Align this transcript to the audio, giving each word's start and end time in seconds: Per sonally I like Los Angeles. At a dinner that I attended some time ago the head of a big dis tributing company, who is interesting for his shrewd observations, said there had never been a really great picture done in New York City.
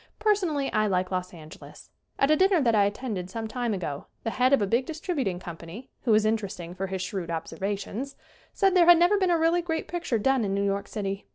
Per 0.17 0.33
sonally 0.33 0.71
I 0.73 0.87
like 0.87 1.11
Los 1.11 1.31
Angeles. 1.31 1.91
At 2.17 2.31
a 2.31 2.35
dinner 2.35 2.59
that 2.59 2.73
I 2.73 2.85
attended 2.85 3.29
some 3.29 3.47
time 3.47 3.71
ago 3.71 4.07
the 4.23 4.31
head 4.31 4.51
of 4.51 4.59
a 4.59 4.65
big 4.65 4.87
dis 4.87 4.99
tributing 4.99 5.39
company, 5.39 5.91
who 6.05 6.13
is 6.15 6.25
interesting 6.25 6.73
for 6.73 6.87
his 6.87 7.03
shrewd 7.03 7.29
observations, 7.29 8.15
said 8.51 8.73
there 8.75 8.87
had 8.87 8.97
never 8.97 9.19
been 9.19 9.29
a 9.29 9.37
really 9.37 9.61
great 9.61 9.87
picture 9.87 10.17
done 10.17 10.43
in 10.43 10.55
New 10.55 10.65
York 10.65 10.87
City. 10.87 11.27